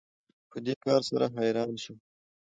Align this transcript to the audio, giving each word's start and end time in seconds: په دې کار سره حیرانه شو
په 0.49 0.57
دې 0.65 0.73
کار 0.85 1.01
سره 1.09 1.25
حیرانه 1.35 1.77
شو 1.83 1.95